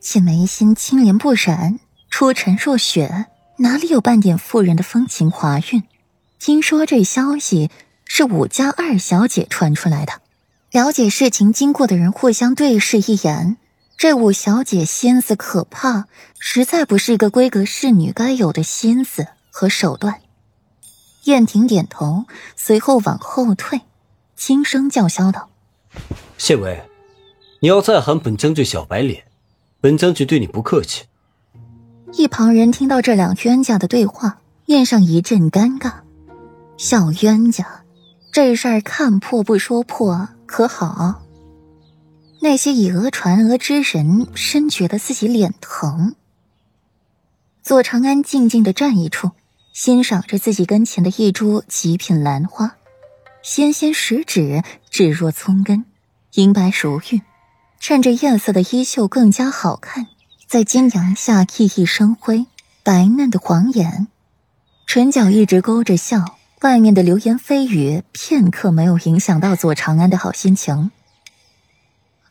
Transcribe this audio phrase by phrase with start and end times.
[0.00, 1.78] 且眉心青莲不染，
[2.08, 3.26] 出尘若雪，
[3.58, 5.82] 哪里有半点妇人的风情华韵？
[6.38, 7.70] 听说这消息
[8.06, 10.14] 是武家二小姐传出来的。
[10.70, 13.58] 了解事情经过的人互相对视一眼，
[13.98, 16.06] 这武小姐心思可怕，
[16.38, 20.22] 实在不是一个闺阁侍女该有的心思和手段。
[21.24, 22.24] 燕婷点头，
[22.56, 23.82] 随后往后退，
[24.34, 25.50] 轻声叫嚣道
[26.38, 26.82] ：“谢伟，
[27.60, 29.24] 你要再喊本将军小白脸，
[29.80, 31.04] 本将军对你不客气。”
[32.12, 35.92] 一旁人听到这两冤家的对话，面上一阵尴尬。
[36.76, 37.84] 小冤家，
[38.32, 41.22] 这事儿看破不说破可好？
[42.40, 46.14] 那些以讹传讹之人，深觉得自己脸疼。
[47.62, 49.30] 左长安静静的站一处。
[49.72, 52.74] 欣赏着自己跟前的一株极品兰花，
[53.40, 55.84] 纤纤十指，指若葱根，
[56.34, 57.22] 银白如玉，
[57.80, 60.06] 衬着艳色的衣袖更加好看，
[60.46, 62.44] 在金阳下熠熠生辉，
[62.82, 64.06] 白嫩的黄眼，
[64.86, 70.90] 唇角一直勾着笑，外面的流言蜚语片刻没有影响到左长安的好心情。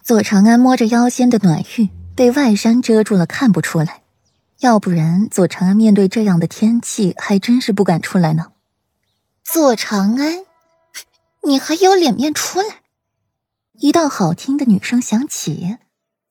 [0.03, 4.03] 左长安摸着腰间的暖玉，被外衫遮住了，看不出来。
[4.59, 8.51] 要不然，左长安面对这样的天气，还真是不敢出来呢。
[9.43, 10.45] 左长安，
[11.43, 12.65] 你还有脸面出来？
[13.81, 15.77] 一道好听的女声响起，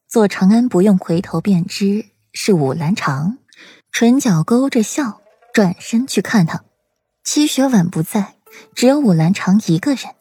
[0.06, 3.38] 左长安不用回头便知是武兰长，
[3.90, 5.22] 唇角勾着笑，
[5.54, 6.62] 转身去看他。
[7.24, 8.34] 七雪婉不在，
[8.74, 10.14] 只有武兰长一个人。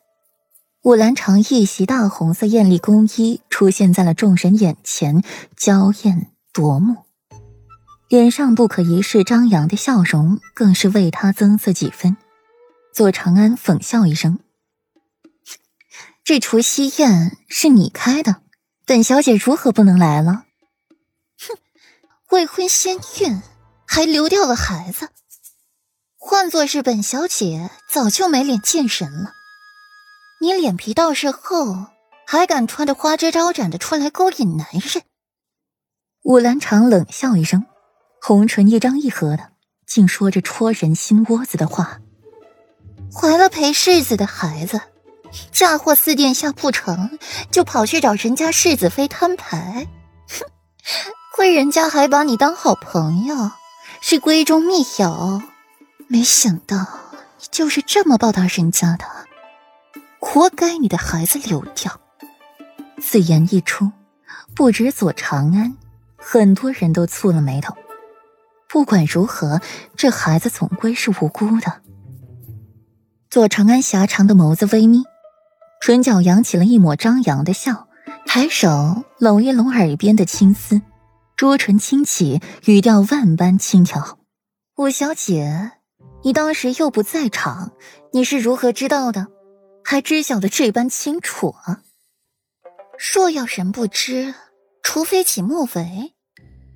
[0.84, 5.22] 武兰长一袭大红色艳丽宫衣出现在了众人眼前，
[5.58, 6.96] 娇艳夺目。
[8.08, 12.16] 脸上不可一世张扬的笑容，更是为他增色几分。
[12.94, 14.40] 左长安讽笑一声
[16.28, 18.42] ：“这除夕宴是你开的，
[18.86, 20.44] 本小姐如何不能来了？”
[21.40, 21.58] 哼，
[22.32, 23.42] 未婚先孕，
[23.88, 25.08] 还流掉了孩子，
[26.18, 29.32] 换做是本小姐，早就没脸见人了。
[30.42, 31.86] 你脸皮倒是厚，
[32.26, 35.04] 还敢穿着花枝招展的出来勾引男人？
[36.24, 37.66] 武兰长冷笑一声。
[38.22, 39.52] 红唇一张一合的，
[39.86, 42.02] 竟说着戳人心窝子的话。
[43.14, 44.82] 怀了裴世子的孩子，
[45.52, 47.20] 嫁祸四殿下不成
[47.52, 49.88] 就跑去找人家世子妃摊牌？
[50.28, 50.46] 哼，
[51.36, 53.52] 亏人家还把你当好朋友，
[54.02, 55.42] 是闺中密友。
[56.08, 56.78] 没想到
[57.40, 59.06] 你就是这么报答人家的，
[60.20, 62.00] 活该你的孩子流掉。
[63.02, 63.92] 此言一出，
[64.56, 65.78] 不止左长安，
[66.16, 67.76] 很多人都蹙了眉头。
[68.70, 69.62] 不管如何，
[69.96, 71.82] 这孩子总归是无辜的。
[73.30, 75.04] 左长安狭长的眸子微眯，
[75.82, 77.88] 唇角扬起了一抹张扬的笑，
[78.26, 80.82] 抬手拢一拢耳边的青丝，
[81.36, 84.18] 朱唇轻启，语调万般轻佻
[84.78, 85.72] ：“五小姐，
[86.24, 87.72] 你当时又不在场，
[88.12, 89.28] 你是如何知道的？
[89.84, 91.82] 还知晓的这般清楚啊？
[93.14, 94.34] 若要人不知，
[94.84, 96.14] 除非己莫为。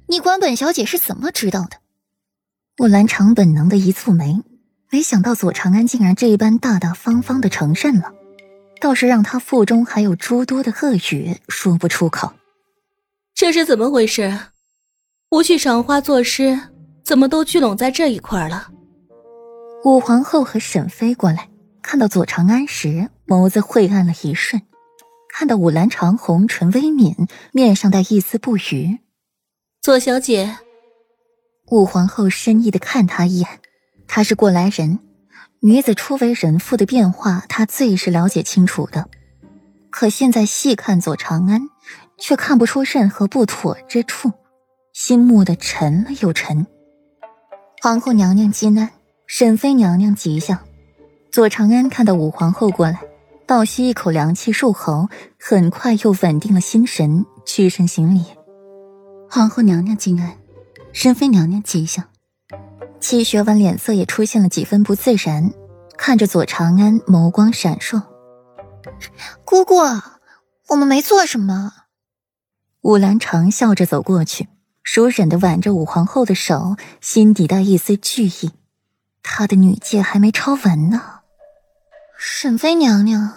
[0.08, 1.78] 你管本小姐是怎么知道的？”
[2.78, 4.42] 木兰长本能的一蹙眉，
[4.90, 8.14] 没想到左长安竟然这般大大方方的承认了，
[8.82, 12.34] 倒是让他腹中还有诸多的恶语说不出口。
[13.36, 14.38] 这是怎么回事？
[15.30, 16.60] 不去赏花作诗，
[17.04, 18.70] 怎么都聚拢在这一块了？
[19.86, 21.48] 武皇后和沈妃过来，
[21.82, 24.60] 看到左长安时，眸子晦暗了一瞬；
[25.30, 29.00] 看到武兰长红唇微抿，面上带一丝不愉。
[29.82, 30.58] 左小姐。
[31.68, 33.48] 武皇后深意的看他一眼，
[34.08, 35.00] 他是过来人，
[35.64, 39.08] 女子初为人妇的变化，她最是了解清楚的。
[39.92, 41.70] 可现在细看左长安，
[42.18, 44.32] 却看不出任何不妥之处，
[44.92, 46.66] 心木的沉了又沉。
[47.80, 48.90] 皇后娘娘吉安，
[49.28, 50.58] 沈妃娘娘吉祥。
[51.32, 53.00] 左长安看到武皇后过来，
[53.46, 58.26] 倒吸一口凉气入喉，很快又稳定了心神，屈身行礼。
[59.30, 60.38] 皇后娘娘吉安。
[60.92, 62.04] 沈妃娘娘吉祥，
[63.02, 65.52] 七雪婉脸色也出现了几分不自然，
[65.98, 68.04] 看着左长安，眸光闪烁。
[69.44, 69.76] 姑姑，
[70.70, 71.74] 我们没做什么。
[72.82, 74.48] 武兰长笑着走过去，
[74.84, 78.52] 熟忍的挽着武皇后的手，心底带一丝惧意。
[79.24, 81.02] 她的女戒还没抄完呢。
[82.18, 83.34] 沈妃娘娘，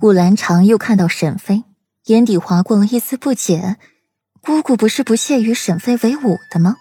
[0.00, 1.64] 武兰长又看到沈妃，
[2.06, 3.76] 眼底划过了一丝不解。
[4.40, 6.76] 姑姑不是不屑与沈妃为伍的吗？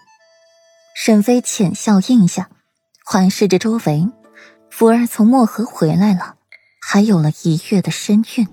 [0.95, 2.49] 沈妃浅笑应下，
[3.05, 4.07] 环视着周围。
[4.69, 6.37] 福儿从漠河回来了，
[6.81, 8.47] 还有了一月的身孕。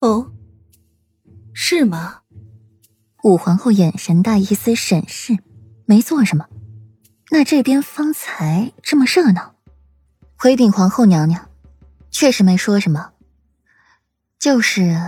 [0.00, 0.32] 哦，
[1.52, 2.20] 是吗？
[3.22, 5.38] 武皇后眼神带一丝审视，
[5.86, 6.46] 没做什么。
[7.30, 9.54] 那这边方才这么热闹，
[10.36, 11.48] 回禀皇后娘娘，
[12.10, 13.12] 确实没说什么，
[14.38, 15.00] 就是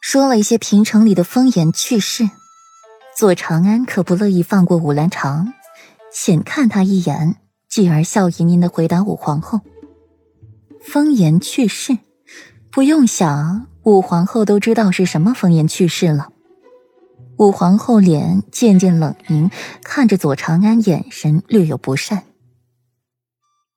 [0.00, 2.28] 说了一些平城里的风言趣事。
[3.18, 5.52] 左长安可不乐意放过武兰长，
[6.14, 7.34] 浅看他一眼，
[7.68, 9.60] 继而笑吟吟的回答武皇后
[10.80, 11.98] ：“风言去世，
[12.70, 16.28] 不用想，武皇后都知道是什么风言去世了。”
[17.38, 19.50] 武皇后脸渐渐冷凝，
[19.82, 22.22] 看着左长安，眼神略有不善。